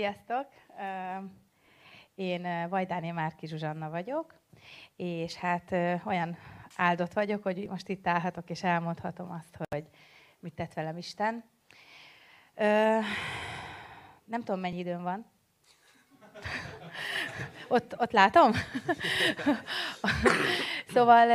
[0.00, 0.46] Sziasztok!
[2.14, 4.34] Én Vajdáni Márki Zsuzsanna vagyok,
[4.96, 5.72] és hát
[6.04, 6.36] olyan
[6.76, 9.84] áldott vagyok, hogy most itt állhatok, és elmondhatom azt, hogy
[10.38, 11.44] mit tett velem Isten.
[14.24, 15.30] Nem tudom, mennyi időm van.
[17.68, 18.52] Ott, ott látom?
[20.94, 21.28] szóval,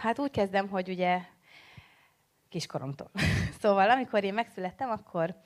[0.00, 1.20] hát úgy kezdem, hogy ugye
[2.48, 3.10] kiskoromtól.
[3.60, 5.36] Szóval, amikor én megszülettem, akkor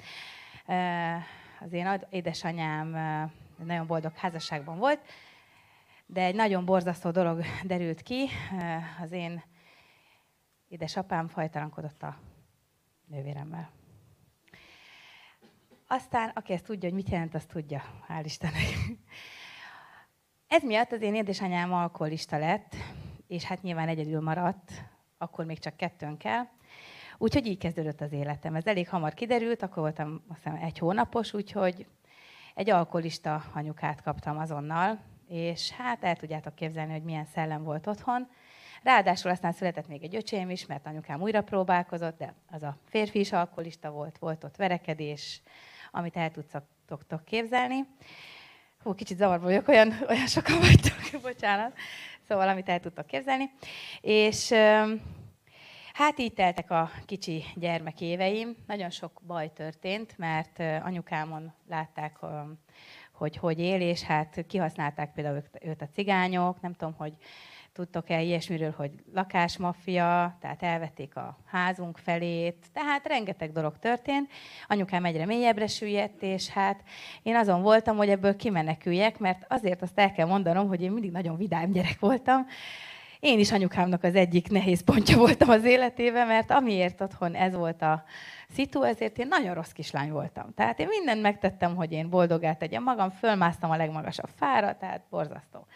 [1.61, 2.91] az én édesanyám
[3.65, 5.01] nagyon boldog házasságban volt,
[6.07, 8.29] de egy nagyon borzasztó dolog derült ki.
[9.03, 9.43] Az én
[10.69, 12.17] édesapám fajtalankodott a
[13.07, 13.71] nővéremmel.
[15.87, 17.83] Aztán, aki ezt tudja, hogy mit jelent, azt tudja.
[18.09, 18.63] Hál' Istennek.
[20.47, 22.75] Ez miatt az én édesanyám alkoholista lett,
[23.27, 24.73] és hát nyilván egyedül maradt,
[25.19, 26.51] akkor még csak kettőnkkel.
[27.23, 28.55] Úgyhogy így kezdődött az életem.
[28.55, 31.87] Ez elég hamar kiderült, akkor voltam azt hiszem egy hónapos, úgyhogy
[32.55, 34.99] egy alkoholista anyukát kaptam azonnal,
[35.29, 38.29] és hát el tudjátok képzelni, hogy milyen szellem volt otthon.
[38.83, 43.19] Ráadásul aztán született még egy öcsém is, mert anyukám újra próbálkozott, de az a férfi
[43.19, 45.43] is alkoholista volt, volt ott verekedés,
[45.91, 46.31] amit el
[46.87, 47.87] tudtok képzelni.
[48.83, 51.77] Hú, kicsit zavarba vagyok, olyan, olyan sokan vagytok, bocsánat.
[52.29, 53.51] Szóval, amit el tudtok képzelni.
[54.01, 54.53] És
[56.01, 58.57] Hát így teltek a kicsi gyermek éveim.
[58.67, 62.19] Nagyon sok baj történt, mert anyukámon látták,
[63.13, 67.13] hogy hogy él, és hát kihasználták például őt a cigányok, nem tudom, hogy
[67.73, 74.31] tudtok-e ilyesmiről, hogy lakásmafia, tehát elvették a házunk felét, tehát rengeteg dolog történt.
[74.69, 76.83] Anyukám egyre mélyebbre süllyedt, és hát
[77.23, 81.11] én azon voltam, hogy ebből kimeneküljek, mert azért azt el kell mondanom, hogy én mindig
[81.11, 82.47] nagyon vidám gyerek voltam,
[83.21, 87.83] én is anyukámnak az egyik nehéz pontja voltam az életében, mert amiért otthon ez volt
[87.83, 88.05] a
[88.49, 90.55] szitu, ezért én nagyon rossz kislány voltam.
[90.55, 95.67] Tehát én mindent megtettem, hogy én boldogát tegyem magam, fölmásztam a legmagasabb fára, tehát borzasztó.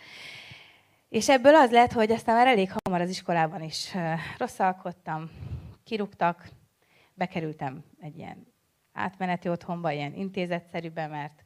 [1.08, 3.94] És ebből az lett, hogy aztán már elég hamar az iskolában is
[4.38, 5.30] rosszalkodtam,
[5.84, 6.48] kirúgtak,
[7.14, 8.46] bekerültem egy ilyen
[8.92, 11.44] átmeneti otthonba, ilyen intézetszerűbe, mert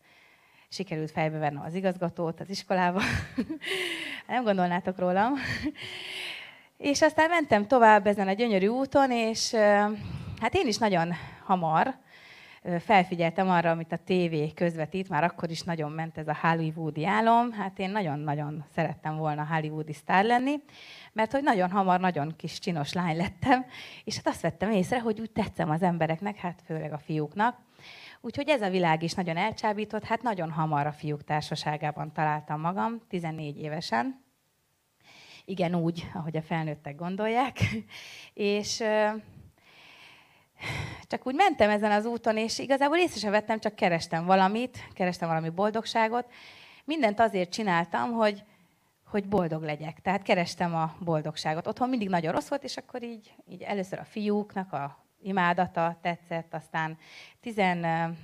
[0.68, 3.00] sikerült fejbevennem az igazgatót az iskolába.
[4.28, 5.32] Nem gondolnátok rólam.
[6.76, 9.54] És aztán mentem tovább ezen a gyönyörű úton, és
[10.40, 11.12] hát én is nagyon
[11.44, 11.94] hamar
[12.78, 17.52] felfigyeltem arra, amit a tévé közvetít, már akkor is nagyon ment ez a hollywoodi álom,
[17.52, 20.62] hát én nagyon-nagyon szerettem volna hollywoodi sztár lenni,
[21.12, 23.66] mert hogy nagyon hamar, nagyon kis csinos lány lettem,
[24.04, 27.56] és hát azt vettem észre, hogy úgy tetszem az embereknek, hát főleg a fiúknak,
[28.20, 33.00] Úgyhogy ez a világ is nagyon elcsábított, hát nagyon hamar a fiúk társaságában találtam magam,
[33.08, 34.24] 14 évesen.
[35.44, 37.58] Igen, úgy, ahogy a felnőttek gondolják.
[38.34, 38.82] és
[41.02, 45.28] csak úgy mentem ezen az úton, és igazából észre sem vettem, csak kerestem valamit, kerestem
[45.28, 46.32] valami boldogságot.
[46.84, 48.44] Mindent azért csináltam, hogy,
[49.04, 50.00] hogy boldog legyek.
[50.00, 51.66] Tehát kerestem a boldogságot.
[51.66, 56.54] Otthon mindig nagyon rossz volt, és akkor így, így először a fiúknak a imádata tetszett,
[56.54, 56.98] aztán
[57.40, 58.14] 16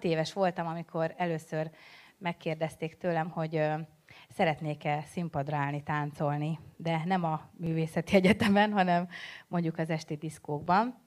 [0.00, 1.70] éves voltam, amikor először
[2.18, 3.62] megkérdezték tőlem, hogy
[4.28, 9.08] szeretnék-e színpadra állni, táncolni, de nem a művészeti egyetemen, hanem
[9.46, 10.98] mondjuk az esti diszkókban.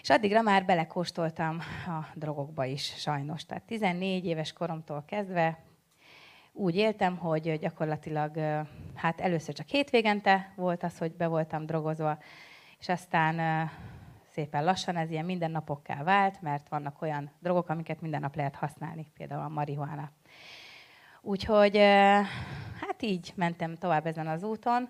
[0.00, 3.46] És addigra már belekóstoltam a drogokba is, sajnos.
[3.46, 5.58] Tehát 14 éves koromtól kezdve
[6.52, 8.36] úgy éltem, hogy gyakorlatilag
[8.94, 12.18] hát először csak hétvégente volt az, hogy be voltam drogozva,
[12.78, 13.68] és aztán
[14.32, 19.06] szépen lassan ez ilyen mindennapokká vált, mert vannak olyan drogok, amiket minden nap lehet használni,
[19.14, 20.10] például a marihuana.
[21.20, 21.76] Úgyhogy
[22.80, 24.88] hát így mentem tovább ezen az úton,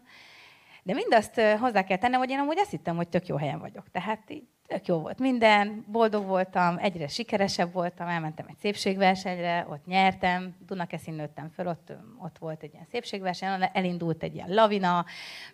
[0.83, 3.91] de mindazt hozzá kell tennem, hogy én amúgy azt hittem, hogy tök jó helyen vagyok.
[3.91, 9.87] Tehát így tök jó volt minden, boldog voltam, egyre sikeresebb voltam, elmentem egy szépségversenyre, ott
[9.87, 15.05] nyertem, Dunakeszin nőttem föl, ott, ott volt egy ilyen szépségverseny, elindult egy ilyen lavina,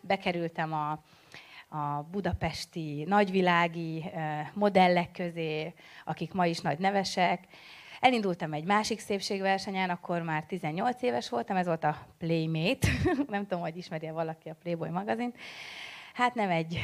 [0.01, 1.03] bekerültem a,
[1.69, 4.11] a budapesti nagyvilági
[4.53, 5.75] modellek közé,
[6.05, 7.45] akik ma is nagy nevesek.
[8.01, 12.89] Elindultam egy másik szépségversenyen, akkor már 18 éves voltam, ez volt a Playmate.
[13.29, 15.37] Nem tudom, hogy ismeri-e valaki a Playboy magazint.
[16.15, 16.79] Hát nem egy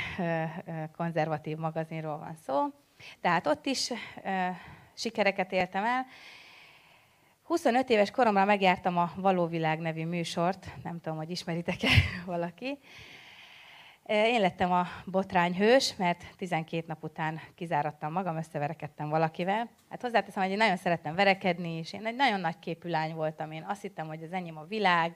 [0.97, 2.67] konzervatív magazinról van szó.
[3.21, 3.93] Tehát ott is
[4.95, 6.07] sikereket éltem el.
[7.43, 11.89] 25 éves koromra megjártam a Valóvilág nevű műsort, nem tudom, hogy ismeritek-e
[12.27, 12.79] valaki.
[14.07, 19.69] Én lettem a botrányhős, mert 12 nap után kizárattam magam, összeverekedtem valakivel.
[19.89, 23.51] Hát hozzáteszem, hogy én nagyon szerettem verekedni, és én egy nagyon nagy képű lány voltam.
[23.51, 25.15] Én azt hittem, hogy az enyém a világ.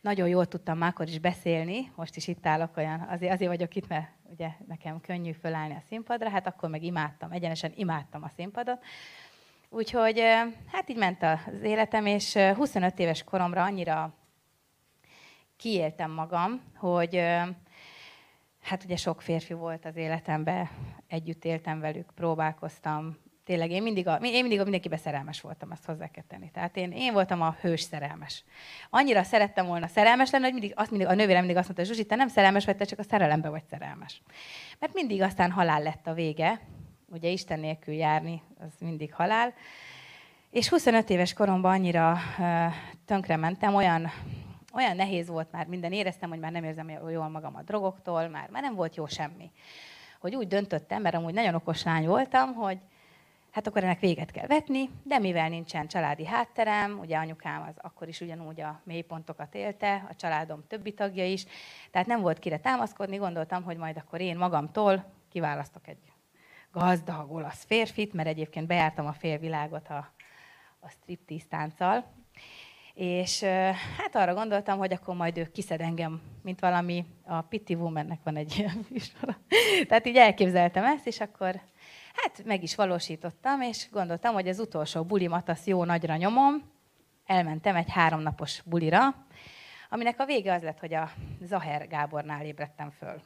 [0.00, 3.74] Nagyon jól tudtam már akkor is beszélni, most is itt állok olyan, azért, azért vagyok
[3.74, 8.28] itt, mert ugye nekem könnyű fölállni a színpadra, hát akkor meg imádtam, egyenesen imádtam a
[8.36, 8.84] színpadot.
[9.68, 10.20] Úgyhogy
[10.72, 14.14] hát így ment az életem, és 25 éves koromra annyira
[15.56, 17.24] kiéltem magam, hogy
[18.62, 20.68] hát ugye sok férfi volt az életemben,
[21.06, 25.84] együtt éltem velük, próbálkoztam, tényleg én mindig, a, én mindig a mindenkibe szerelmes voltam, azt
[25.84, 26.50] hozzá kell tenni.
[26.50, 28.44] Tehát én, én voltam a hős szerelmes.
[28.90, 32.06] Annyira szerettem volna szerelmes lenni, hogy mindig, azt mindig, a nővérem mindig azt mondta, Zsuzsi,
[32.06, 34.22] te nem szerelmes vagy, te csak a szerelembe vagy szerelmes.
[34.78, 36.60] Mert mindig aztán halál lett a vége,
[37.06, 39.54] ugye Isten nélkül járni, az mindig halál.
[40.50, 42.72] És 25 éves koromban annyira uh,
[43.04, 44.10] tönkre mentem, olyan,
[44.72, 48.48] olyan nehéz volt már minden, éreztem, hogy már nem érzem jól magam a drogoktól, már,
[48.50, 49.50] már nem volt jó semmi.
[50.20, 52.78] Hogy úgy döntöttem, mert amúgy nagyon okos lány voltam, hogy
[53.50, 58.08] hát akkor ennek véget kell vetni, de mivel nincsen családi hátterem, ugye anyukám az akkor
[58.08, 61.44] is ugyanúgy a mélypontokat élte, a családom többi tagja is,
[61.90, 66.12] tehát nem volt kire támaszkodni, gondoltam, hogy majd akkor én magamtól kiválasztok egy
[66.72, 70.12] gazdag olasz férfit, mert egyébként bejártam a félvilágot a,
[70.80, 72.21] a striptease tánccal,
[73.02, 73.42] és
[73.98, 78.36] hát arra gondoltam, hogy akkor majd ő kiszed engem, mint valami, a Pitty Womannek van
[78.36, 79.36] egy ilyen műsora.
[79.88, 81.60] Tehát így elképzeltem ezt, és akkor
[82.14, 86.70] hát meg is valósítottam, és gondoltam, hogy az utolsó bulimat azt jó nagyra nyomom.
[87.26, 89.26] Elmentem egy háromnapos bulira,
[89.90, 91.10] aminek a vége az lett, hogy a
[91.40, 93.22] Zaher Gábornál ébredtem föl.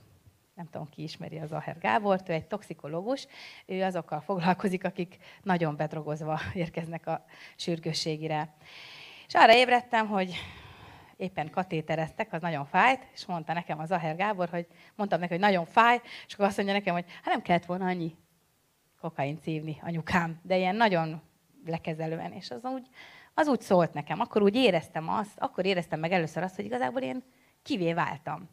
[0.55, 3.27] Nem tudom, ki ismeri a Zaher Gábort, ő egy toxikológus,
[3.67, 7.25] ő azokkal foglalkozik, akik nagyon bedrogozva érkeznek a
[7.57, 8.55] sürgősségire.
[9.27, 10.35] És arra ébredtem, hogy
[11.17, 15.43] éppen katétereztek, az nagyon fájt, és mondta nekem az Zaher Gábor, hogy mondtam neki, hogy
[15.43, 18.17] nagyon fáj, és akkor azt mondja nekem, hogy hát nem kellett volna annyi
[19.01, 21.23] kokain szívni anyukám, de ilyen nagyon
[21.65, 22.87] lekezelően, és az úgy,
[23.35, 24.21] az úgy szólt nekem.
[24.21, 27.23] Akkor úgy éreztem azt, akkor éreztem meg először azt, hogy igazából én
[27.63, 28.49] kivé váltam.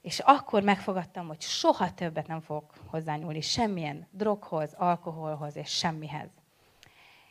[0.00, 6.28] És akkor megfogadtam, hogy soha többet nem fogok hozzányúlni semmilyen droghoz, alkoholhoz és semmihez.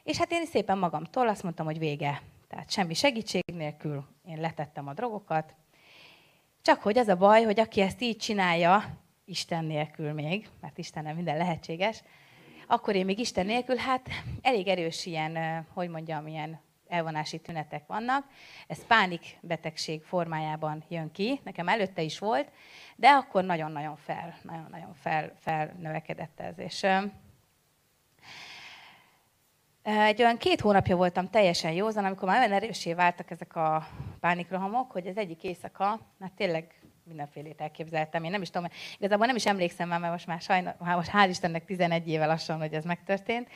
[0.08, 2.22] És hát én szépen magamtól azt mondtam, hogy vége.
[2.48, 5.56] Tehát semmi segítség nélkül én letettem a drogokat.
[6.62, 8.84] Csak hogy az a baj, hogy aki ezt így csinálja,
[9.26, 12.04] Isten nélkül még, mert Istennel minden lehetséges,
[12.68, 14.10] akkor én még Isten nélkül, hát
[14.42, 18.26] elég erős ilyen, hogy mondjam, ilyen elvonási tünetek vannak.
[18.68, 22.52] Ez pánikbetegség formájában jön ki, nekem előtte is volt,
[22.96, 26.60] de akkor nagyon-nagyon fel, nagyon-nagyon fel, felnövekedett ez.
[26.60, 26.86] És
[29.96, 33.88] egy olyan két hónapja voltam teljesen józan, amikor már olyan erősé váltak ezek a
[34.20, 38.24] pánikrohamok, hogy az egyik éjszaka, hát tényleg mindenfélét elképzeltem.
[38.24, 41.12] Én nem is tudom, igazából nem is emlékszem már, mert most már, sajna, már most
[41.14, 43.48] hál' Istennek 11 éve lassan, hogy ez megtörtént.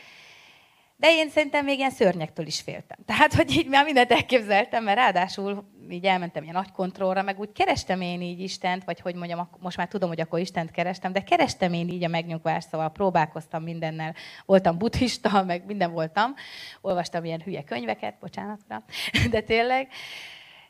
[1.01, 2.97] De én szerintem még ilyen szörnyektől is féltem.
[3.11, 7.51] Tehát, hogy így már mindent elképzeltem, mert ráadásul így elmentem ilyen nagy kontrollra, meg úgy
[7.51, 11.23] kerestem én így Istent, vagy hogy mondjam, most már tudom, hogy akkor Istent kerestem, de
[11.23, 14.15] kerestem én így a megnyugvást, szóval próbálkoztam mindennel.
[14.45, 16.33] Voltam buddhista, meg minden voltam.
[16.81, 18.83] Olvastam ilyen hülye könyveket, bocsánatra,
[19.31, 19.87] de tényleg.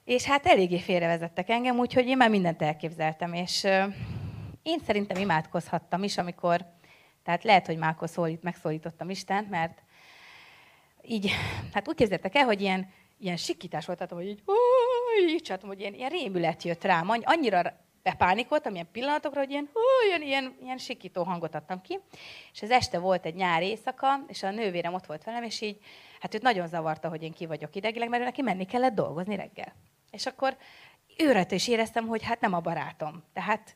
[0.03, 3.33] És hát eléggé félrevezettek engem, úgyhogy én már mindent elképzeltem.
[3.33, 3.63] És
[4.63, 6.65] én szerintem imádkozhattam is, amikor,
[7.23, 9.83] tehát lehet, hogy már akkor szólít, megszólítottam Istent, mert
[11.07, 11.31] így,
[11.73, 14.43] hát úgy képzeltek el, hogy ilyen, ilyen sikítás volt, tehát, hogy így,
[15.29, 20.07] így csináltam, hogy ilyen, ilyen rémület jött rám, annyira bepánikoltam ilyen pillanatokra, hogy ilyen, hú,
[20.07, 21.99] ilyen, ilyen, ilyen sikító hangot adtam ki.
[22.53, 25.77] És az este volt egy nyár éjszaka, és a nővérem ott volt velem, és így,
[26.19, 29.73] hát őt nagyon zavarta, hogy én ki vagyok idegileg, mert neki menni kellett dolgozni reggel.
[30.11, 30.57] És akkor
[31.17, 33.23] őrejtő is éreztem, hogy hát nem a barátom.
[33.33, 33.75] Tehát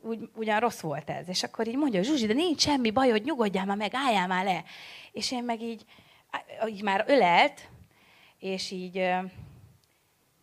[0.00, 1.28] úgy, ugyan rossz volt ez.
[1.28, 4.44] És akkor így mondja, Zsuzsi, de nincs semmi baj, hogy nyugodjál már meg, álljál már
[4.44, 4.64] le.
[5.12, 5.84] És én meg így,
[6.68, 7.68] így már ölelt,
[8.38, 8.98] és így,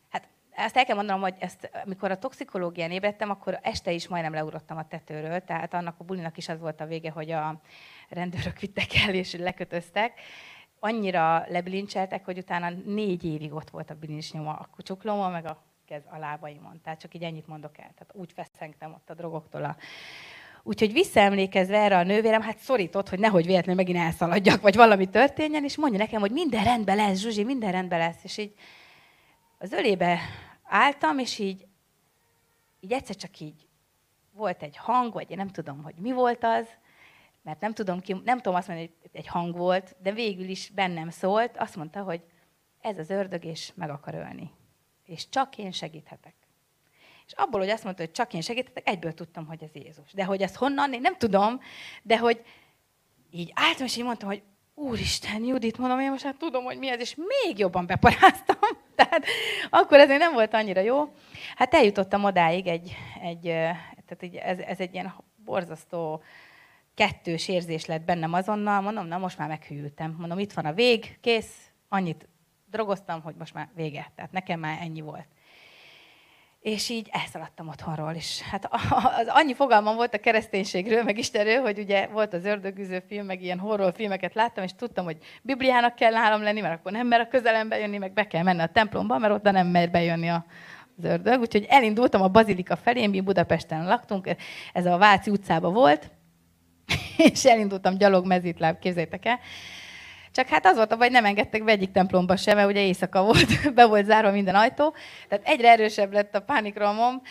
[0.09, 4.33] hát ezt el kell mondanom, hogy ezt, amikor a toxikológián ébredtem, akkor este is majdnem
[4.33, 7.62] leugrottam a tetőről, tehát annak a bulinak is az volt a vége, hogy a
[8.09, 10.19] rendőrök vittek el és lekötöztek.
[10.79, 16.03] Annyira lebilincseltek, hogy utána négy évig ott volt a bilincsnyoma a csuklómon, meg a kez
[16.09, 16.81] a lábaimon.
[16.81, 17.91] Tehát csak így ennyit mondok el.
[17.93, 19.75] Tehát úgy feszengtem ott a drogoktól a
[20.63, 25.63] Úgyhogy visszaemlékezve erre a nővérem, hát szorított, hogy nehogy véletlenül megint elszaladjak, vagy valami történjen,
[25.63, 28.24] és mondja nekem, hogy minden rendben lesz, Zsuzsi, minden rendben lesz.
[28.24, 28.53] És így
[29.58, 30.20] az ölébe
[30.63, 31.67] álltam, és így,
[32.79, 33.67] így egyszer csak így
[34.32, 36.67] volt egy hang, vagy én nem tudom, hogy mi volt az,
[37.41, 40.70] mert nem tudom, ki, nem tudom azt mondani, hogy egy hang volt, de végül is
[40.70, 42.22] bennem szólt, azt mondta, hogy
[42.82, 44.51] ez az ördög, és meg akar ölni.
[45.05, 46.42] És csak én segíthetek.
[47.25, 50.13] És abból, hogy azt mondta, hogy csak én segítettek, egyből tudtam, hogy ez Jézus.
[50.13, 51.60] De hogy ezt honnan, én nem tudom,
[52.01, 52.44] de hogy
[53.32, 54.44] így álltam, és így mondtam, hogy
[54.75, 58.58] Úristen, Judit, mondom, én most hát tudom, hogy mi ez, és még jobban beparáztam.
[58.96, 59.25] Tehát
[59.70, 61.13] akkor ez nem volt annyira jó.
[61.56, 65.13] Hát eljutottam odáig egy, egy tehát így ez, ez egy ilyen
[65.46, 66.24] borzasztó
[66.94, 70.15] kettős érzés lett bennem azonnal, mondom, na most már meghűltem.
[70.18, 72.27] Mondom, itt van a vég, kész, annyit
[72.65, 74.12] drogoztam, hogy most már vége.
[74.15, 75.27] Tehát nekem már ennyi volt.
[76.63, 78.41] És így elszaladtam otthonról is.
[78.41, 78.67] Hát
[79.20, 83.41] az annyi fogalmam volt a kereszténységről, meg Istenről, hogy ugye volt az ördögüző film, meg
[83.41, 87.20] ilyen horror filmeket láttam, és tudtam, hogy Bibliának kell nálam lenni, mert akkor nem mer
[87.20, 90.46] a közelembe jönni, meg be kell menni a templomba, mert oda nem mer bejönni a,
[90.98, 91.39] az ördög.
[91.39, 94.29] Úgyhogy elindultam a bazilika felé, mi Budapesten laktunk,
[94.74, 96.12] ez a Váci utcában volt,
[97.34, 99.39] és elindultam gyalog mezítláb, képzétek el.
[100.34, 103.24] Csak hát az volt a baj, nem engedtek be egyik templomba sem, mert ugye éjszaka
[103.24, 104.94] volt, be volt zárva minden ajtó.
[105.30, 107.22] Tehát egyre erősebb lett a pánikromom.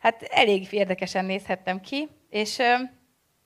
[0.00, 2.58] Hát elég érdekesen nézhettem ki, és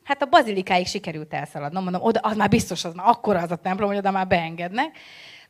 [0.05, 1.83] hát a bazilikáig sikerült elszaladnom.
[1.83, 4.99] Mondom, oda, az már biztos, az már akkora az a templom, hogy oda már beengednek.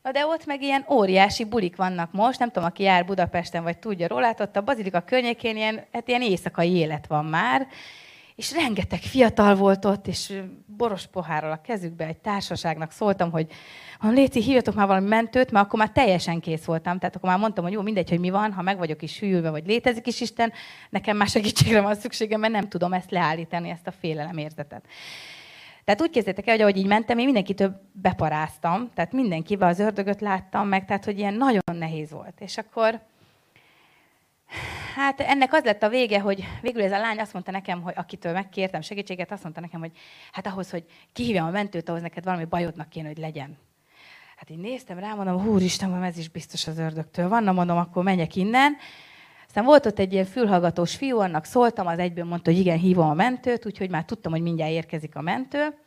[0.02, 3.78] Na de ott meg ilyen óriási bulik vannak most, nem tudom, aki jár Budapesten, vagy
[3.78, 7.66] tudja róla, hát ott a bazilika környékén ilyen, hát ilyen éjszakai élet van már,
[8.36, 13.50] és rengeteg fiatal volt ott, és boros pohárral a kezükbe egy társaságnak szóltam, hogy
[13.98, 16.98] ha Léci, hívjatok már valami mentőt, mert akkor már teljesen kész voltam.
[16.98, 19.50] Tehát akkor már mondtam, hogy jó, mindegy, hogy mi van, ha meg vagyok is hűlve,
[19.50, 20.52] vagy létezik is Isten,
[20.90, 24.86] nekem már segítségre van szükségem, mert nem tudom ezt leállítani, ezt a félelem érzetet.
[25.84, 30.20] Tehát úgy képzeljétek el, hogy ahogy így mentem, én mindenkitől beparáztam, tehát mindenkivel az ördögöt
[30.20, 32.40] láttam meg, tehát hogy ilyen nagyon nehéz volt.
[32.40, 33.00] És akkor
[34.96, 37.92] Hát ennek az lett a vége, hogy végül ez a lány azt mondta nekem, hogy
[37.96, 39.90] akitől megkértem segítséget, azt mondta nekem, hogy
[40.32, 43.58] hát ahhoz, hogy kihívjam a mentőt, ahhoz neked valami bajodnak kéne, hogy legyen.
[44.36, 48.36] Hát én néztem rá, mondom, úristen, ez is biztos az ördögtől van, mondom, akkor menjek
[48.36, 48.76] innen.
[49.46, 53.08] Aztán volt ott egy ilyen fülhallgatós fiú, annak szóltam, az egyből mondta, hogy igen, hívom
[53.08, 55.78] a mentőt, úgyhogy már tudtam, hogy mindjárt érkezik a mentő.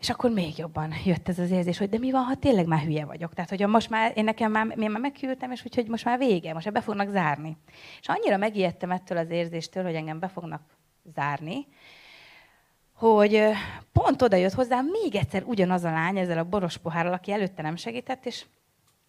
[0.00, 2.80] És akkor még jobban jött ez az érzés, hogy de mi van, ha tényleg már
[2.80, 3.34] hülye vagyok.
[3.34, 6.52] Tehát, hogy most már, én nekem már, én már meghűltem, és úgyhogy most már vége,
[6.52, 7.56] most be fognak zárni.
[8.00, 10.62] És annyira megijedtem ettől az érzéstől, hogy engem be fognak
[11.14, 11.66] zárni,
[12.94, 13.42] hogy
[13.92, 17.62] pont oda jött hozzám még egyszer ugyanaz a lány ezzel a boros pohárral, aki előtte
[17.62, 18.44] nem segített, és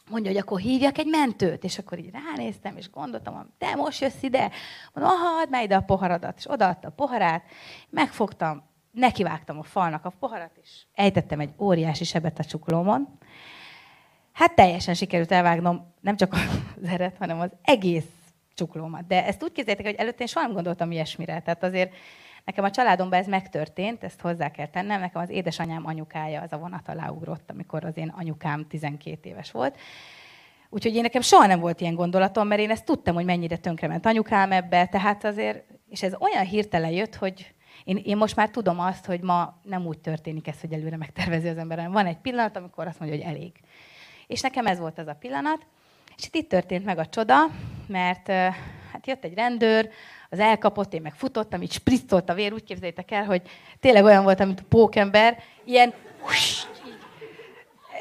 [0.10, 1.64] mondja, hogy akkor hívjak egy mentőt.
[1.64, 4.52] És akkor így ránéztem, és gondoltam, te most jössz ide?
[4.94, 6.38] Mondom, aha, add már ide a poharadat.
[6.38, 7.44] És odaadta a poharát,
[7.90, 13.18] megfogtam, nekivágtam a falnak a poharat, és ejtettem egy óriási sebet a csuklómon.
[14.32, 18.10] Hát teljesen sikerült elvágnom nem csak az eret, hanem az egész
[18.54, 19.08] csuklómat.
[19.08, 21.42] De ezt úgy képzeljétek, hogy előtte én soha nem gondoltam ilyesmire.
[21.42, 21.94] Tehát azért
[22.46, 25.00] nekem a családomban ez megtörtént, ezt hozzá kell tennem.
[25.00, 29.52] Nekem az édesanyám anyukája az a vonat alá ugrott, amikor az én anyukám 12 éves
[29.52, 29.78] volt.
[30.70, 34.06] Úgyhogy én nekem soha nem volt ilyen gondolatom, mert én ezt tudtam, hogy mennyire tönkrement
[34.06, 38.80] anyukám ebbe, tehát azért, és ez olyan hirtelen jött, hogy én, én most már tudom
[38.80, 42.58] azt, hogy ma nem úgy történik ez, hogy előre megtervezi az ember, van egy pillanat,
[42.58, 43.52] amikor azt mondja, hogy elég.
[44.28, 45.66] És nekem ez volt az a pillanat,
[46.18, 47.36] és itt, itt történt meg a csoda,
[47.88, 48.28] mert
[48.92, 49.90] hát jött egy rendőr,
[50.30, 53.42] az elkapott, én meg futottam, így spritzolt a vér, úgy képzeljétek el, hogy
[53.80, 55.94] tényleg olyan volt, mint a pókember, ilyen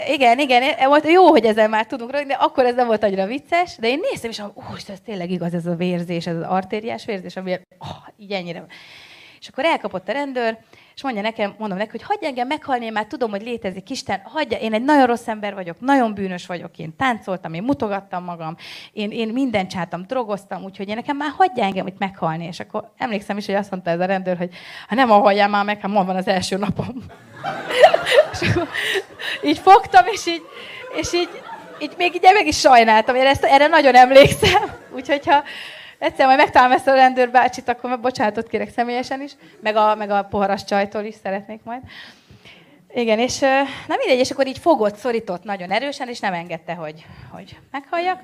[0.09, 3.27] igen, igen, volt jó, hogy ezzel már tudunk rögni, de akkor ez nem volt annyira
[3.27, 6.43] vicces, de én néztem, és mondom, ó, ez tényleg igaz, ez a vérzés, ez az
[6.43, 8.65] artériás vérzés, ami oh, így ennyire.
[9.41, 10.59] És akkor elkapott a rendőr,
[10.95, 14.21] és mondja nekem, mondom neki, hogy hagyj engem meghalni, én már tudom, hogy létezik Isten,
[14.25, 18.57] hagyja, én egy nagyon rossz ember vagyok, nagyon bűnös vagyok, én táncoltam, én mutogattam magam,
[18.93, 22.45] én, én mindent csináltam, drogoztam, úgyhogy én nekem már hagyja engem itt meghalni.
[22.45, 24.55] És akkor emlékszem is, hogy azt mondta ez a rendőr, hogy
[24.89, 26.95] ha nem hagyjál már meg, hát ma van az első napom.
[28.33, 28.69] és akkor
[29.43, 30.43] így fogtam, és így,
[31.01, 31.29] és így,
[31.79, 34.63] így még így meg is sajnáltam, én ezt, erre nagyon emlékszem.
[34.95, 35.43] Úgyhogy ha
[36.01, 40.23] egyszer majd megtalálom ezt a rendőrbácsit, akkor bocsánatot kérek személyesen is, meg a, meg a
[40.23, 41.83] poharas csajtól is szeretnék majd.
[42.95, 43.39] Igen, és
[43.89, 48.23] na mindegy, és akkor így fogott, szorított nagyon erősen, és nem engedte, hogy, hogy meghalljak.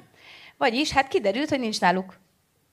[0.57, 2.19] Vagyis, hát kiderült, hogy nincs náluk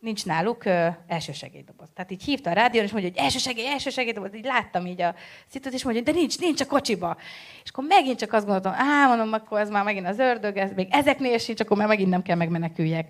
[0.04, 1.88] nincs náluk ö, elsősegélydoboz.
[1.96, 4.36] Tehát így hívta a rádión, és mondja, hogy elsősegély, elsősegélydoboz.
[4.36, 5.16] Így láttam így a
[5.48, 7.18] szitut, és mondja, de nincs, nincs a kocsiba.
[7.64, 10.72] És akkor megint csak azt gondoltam, á, mondom, akkor ez már megint az ördög, ez
[10.76, 13.08] még ezeknél sincs, akkor már megint nem kell megmeneküljek.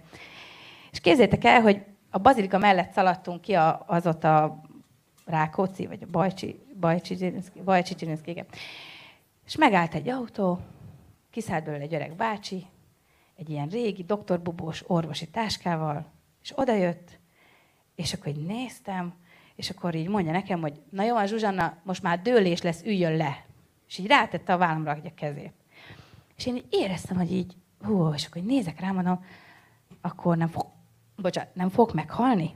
[0.94, 4.62] És képzétek el, hogy a bazilika mellett szaladtunk ki a, az ott a
[5.26, 7.34] Rákóczi, vagy a Bajcsi, Bajcsi,
[7.64, 8.46] Bajcsi Csirinszki, igen.
[9.46, 10.60] És megállt egy autó,
[11.30, 12.66] kiszállt belőle egy öreg bácsi,
[13.36, 16.06] egy ilyen régi doktorbubós orvosi táskával,
[16.42, 17.20] és odajött,
[17.96, 19.14] és akkor így néztem,
[19.56, 23.46] és akkor így mondja nekem, hogy na jó, Zsuzsanna, most már dőlés lesz, üljön le.
[23.88, 25.54] És így rátette a vállamra a kezét.
[26.38, 29.26] És én így éreztem, hogy így, hú, és akkor így nézek rá, mondom,
[30.02, 30.73] akkor nem fog
[31.16, 32.56] bocsánat, nem fog meghalni?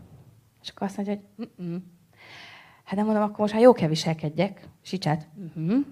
[0.62, 1.84] És akkor azt mondja, hogy Mm-mm.
[2.84, 4.68] hát nem mondom, akkor most már jó kell viselkedjek.
[5.02, 5.86] Hát, uh-huh.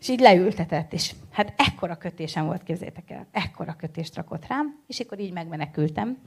[0.00, 5.00] És így leültetett, és hát ekkora kötésem volt, képzétek el, ekkora kötést rakott rám, és
[5.00, 6.18] akkor így megmenekültem.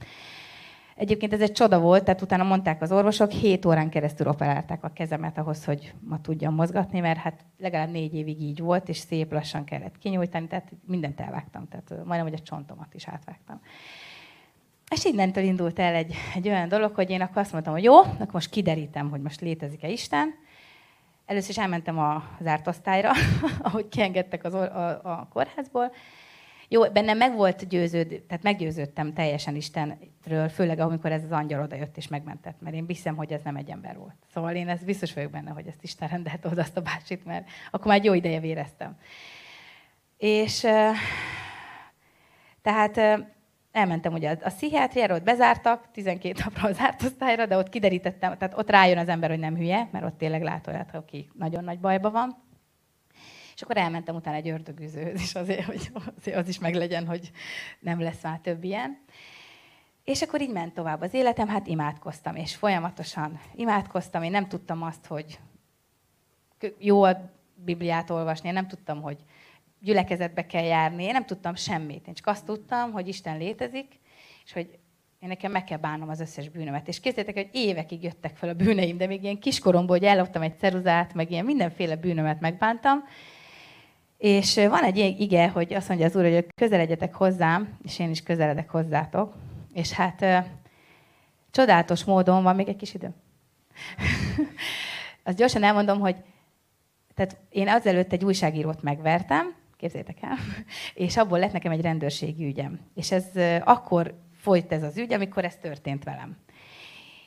[0.96, 4.92] Egyébként ez egy csoda volt, tehát utána mondták az orvosok, 7 órán keresztül operálták a
[4.92, 9.32] kezemet ahhoz, hogy ma tudjam mozgatni, mert hát legalább négy évig így volt, és szép
[9.32, 13.60] lassan kellett kinyújtani, tehát mindent elvágtam, tehát majdnem, hogy a csontomat is átvágtam.
[14.96, 17.98] És innentől indult el egy, egy olyan dolog, hogy én akkor azt mondtam, hogy jó,
[17.98, 20.34] akkor most kiderítem, hogy most létezik-e Isten.
[21.26, 23.10] Először is elmentem a zárt osztályra,
[23.62, 25.92] ahogy kiengedtek az a, a kórházból,
[26.68, 31.76] jó, bennem meg volt győződ, tehát meggyőződtem teljesen Istenről, főleg amikor ez az angyal oda
[31.76, 34.16] jött és megmentett, mert én hiszem, hogy ez nem egy ember volt.
[34.32, 37.48] Szóval én ez biztos vagyok benne, hogy ezt Isten rendelt oda azt a bácsit, mert
[37.70, 38.98] akkor már egy jó ideje véreztem.
[40.16, 40.66] És
[42.62, 43.26] tehát
[43.76, 48.70] elmentem ugye a, pszichiátriára, ott bezártak, 12 napra az osztályra, de ott kiderítettem, tehát ott
[48.70, 52.12] rájön az ember, hogy nem hülye, mert ott tényleg lát olyat, aki nagyon nagy bajban
[52.12, 52.44] van.
[53.54, 55.90] És akkor elmentem utána egy ördögűzőhöz is azért, hogy
[56.34, 57.30] az is meglegyen, hogy
[57.80, 58.98] nem lesz már több ilyen.
[60.04, 64.22] És akkor így ment tovább az életem, hát imádkoztam, és folyamatosan imádkoztam.
[64.22, 65.38] Én nem tudtam azt, hogy
[66.78, 69.24] jó a Bibliát olvasni, én nem tudtam, hogy
[69.80, 72.06] gyülekezetbe kell járni, én nem tudtam semmit.
[72.06, 74.00] Én csak azt tudtam, hogy Isten létezik,
[74.44, 74.78] és hogy
[75.18, 76.88] én nekem meg kell bánnom az összes bűnömet.
[76.88, 80.58] És képzeljétek, hogy évekig jöttek fel a bűneim, de még ilyen kiskoromból, hogy elloptam egy
[80.58, 83.04] ceruzát, meg ilyen mindenféle bűnömet megbántam,
[84.18, 88.22] és van egy ige, hogy azt mondja az Úr, hogy közeledjetek hozzám, és én is
[88.22, 89.34] közeledek hozzátok.
[89.72, 90.24] És hát
[91.50, 93.14] csodálatos módon, van még egy kis idő?
[95.24, 96.16] Azt gyorsan elmondom, hogy
[97.14, 100.36] tehát én azelőtt egy újságírót megvertem, képzétek el,
[101.04, 102.80] és abból lett nekem egy rendőrségi ügyem.
[102.94, 103.26] És ez
[103.64, 106.36] akkor folyt ez az ügy, amikor ez történt velem.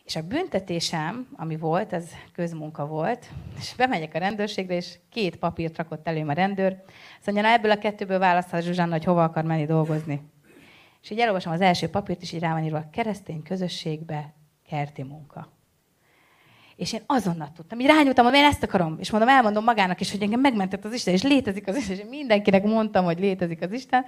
[0.03, 3.29] És a büntetésem, ami volt, az közmunka volt,
[3.60, 6.84] és bemegyek a rendőrségre, és két papírt rakott elém a rendőr.
[7.18, 10.22] Azt mondja, na ebből a kettőből választhat Zsuzsanna, hogy hova akar menni dolgozni.
[11.01, 14.34] És így elolvasom az első papírt, és így rá van írva, keresztény közösségbe
[14.70, 15.59] kerti munka.
[16.79, 18.95] És én azonnal tudtam, így rányúltam, hogy én ezt akarom.
[19.00, 22.03] És mondom, elmondom magának is, hogy engem megmentett az Isten, és létezik az Isten, és
[22.09, 24.05] mindenkinek mondtam, hogy létezik az Isten.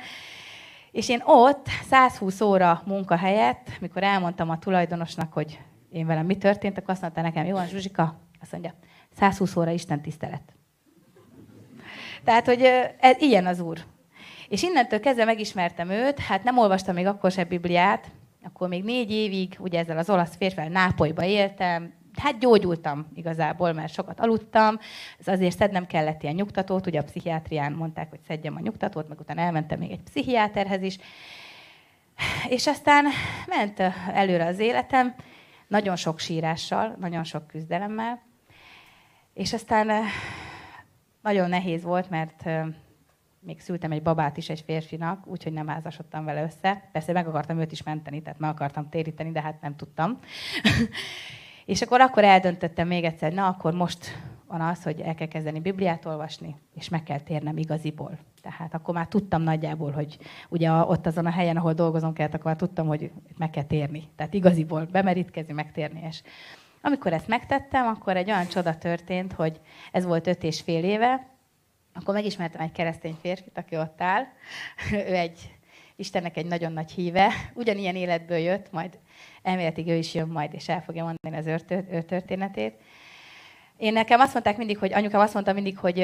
[0.91, 6.37] És én ott 120 óra munka helyett, mikor elmondtam a tulajdonosnak, hogy én velem mi
[6.37, 8.73] történt, akkor azt mondta nekem, jó, Zsuzsika, azt mondja,
[9.17, 10.53] 120 óra Isten tisztelet.
[12.23, 12.61] Tehát, hogy
[12.99, 13.79] ez, ilyen az Úr.
[14.49, 18.11] És innentől kezdve megismertem őt, hát nem olvastam még akkor se Bibliát,
[18.43, 23.93] akkor még négy évig, ugye ezzel az olasz férfel Nápolyba éltem, hát gyógyultam igazából, mert
[23.93, 24.79] sokat aludtam,
[25.19, 29.19] ez azért szednem kellett ilyen nyugtatót, ugye a pszichiátrián mondták, hogy szedjem a nyugtatót, meg
[29.19, 30.97] utána elmentem még egy pszichiáterhez is,
[32.49, 33.05] és aztán
[33.47, 33.79] ment
[34.13, 35.15] előre az életem,
[35.67, 38.21] nagyon sok sírással, nagyon sok küzdelemmel,
[39.33, 39.91] és aztán
[41.21, 42.49] nagyon nehéz volt, mert
[43.39, 46.89] még szültem egy babát is egy férfinak, úgyhogy nem házasodtam vele össze.
[46.91, 50.19] Persze meg akartam őt is menteni, tehát meg akartam téríteni, de hát nem tudtam.
[51.71, 55.59] és akkor akkor eldöntöttem még egyszer, na akkor most van az, hogy el kell kezdeni
[55.59, 58.17] Bibliát olvasni, és meg kell térnem igaziból.
[58.41, 60.17] Tehát akkor már tudtam nagyjából, hogy
[60.49, 64.09] ugye ott azon a helyen, ahol dolgozom kellett, akkor már tudtam, hogy meg kell térni.
[64.15, 66.01] Tehát igaziból bemerítkezni, megtérni.
[66.09, 66.21] És
[66.81, 69.59] amikor ezt megtettem, akkor egy olyan csoda történt, hogy
[69.91, 71.27] ez volt öt és fél éve,
[71.93, 74.23] akkor megismertem egy keresztény férfit, aki ott áll.
[75.09, 75.51] ő egy
[76.01, 78.97] Istennek egy nagyon nagy híve, ugyanilyen életből jött, majd
[79.41, 82.73] elméletig ő is jön majd, és el fogja mondani az ő történetét.
[83.77, 85.95] Én nekem azt mondták mindig, hogy anyukám azt mondta mindig, hogy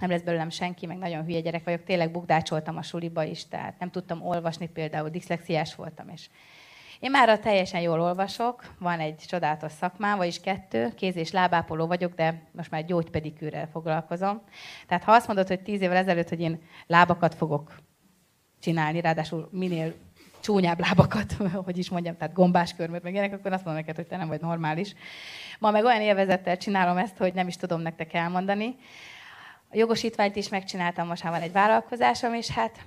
[0.00, 3.78] nem lesz belőlem senki, meg nagyon hülye gyerek vagyok, tényleg bukdácsoltam a suliba is, tehát
[3.78, 6.28] nem tudtam olvasni például, diszlexiás voltam, és
[7.00, 12.14] én már teljesen jól olvasok, van egy csodálatos szakmám, vagyis kettő, kéz- és lábápoló vagyok,
[12.14, 14.42] de most már gyógypedikűrrel foglalkozom.
[14.86, 17.74] Tehát ha azt mondod, hogy tíz évvel ezelőtt, hogy én lábakat fogok
[18.60, 19.94] csinálni, ráadásul minél
[20.40, 21.32] csúnyább lábakat,
[21.64, 24.28] hogy is mondjam, tehát gombás körmöt, meg ilyenek, akkor azt mondom neked, hogy te nem
[24.28, 24.94] vagy normális.
[25.58, 28.76] Ma meg olyan élvezettel csinálom ezt, hogy nem is tudom nektek elmondani.
[29.72, 32.78] A jogosítványt is megcsináltam, most már van egy vállalkozásom, és hát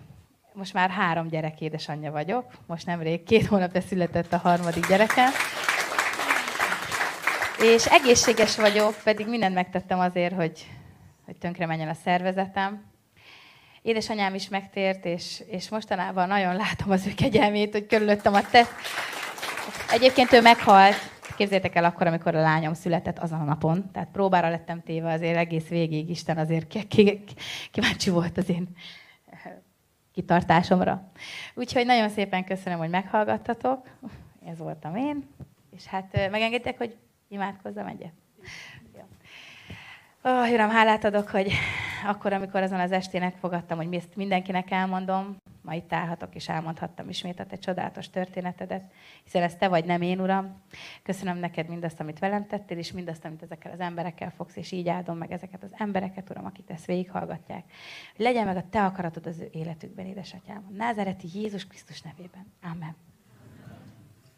[0.53, 2.45] most már három gyerek édesanyja vagyok.
[2.65, 5.31] Most nemrég két hónapja született a harmadik gyerekem.
[7.61, 10.67] És egészséges vagyok, pedig mindent megtettem azért, hogy,
[11.25, 12.92] hogy tönkre menjen a szervezetem.
[13.83, 18.65] Édesanyám is megtért, és, és mostanában nagyon látom az ő kegyelmét, hogy körülöttem a te...
[19.91, 20.95] Egyébként ő meghalt,
[21.35, 25.37] képzétek el akkor, amikor a lányom született azon a napon, tehát próbára lettem téve azért
[25.37, 26.67] egész végig, Isten azért
[27.71, 28.67] kíváncsi volt az én
[30.13, 31.11] kitartásomra.
[31.53, 33.87] Úgyhogy nagyon szépen köszönöm, hogy meghallgattatok.
[34.45, 35.27] Ez voltam én.
[35.75, 38.13] És hát megengedtek, hogy imádkozzam egyet?
[40.25, 41.51] Ó, oh, Uram, hálát adok, hogy
[42.05, 47.09] akkor, amikor azon az estének fogadtam, hogy ezt mindenkinek elmondom, ma itt állhatok, és elmondhattam
[47.09, 48.91] ismét a te csodálatos történetedet,
[49.23, 50.61] hiszen ez te vagy, nem én, Uram.
[51.03, 54.89] Köszönöm neked mindazt, amit velem tettél, és mindazt, amit ezekkel az emberekkel fogsz, és így
[54.89, 57.63] áldom meg ezeket az embereket, Uram, akik ezt végighallgatják.
[58.15, 60.67] Legyen meg a te akaratod az ő életükben, édesatyám.
[60.77, 62.45] Názereti Jézus Krisztus nevében.
[62.61, 63.12] Amen.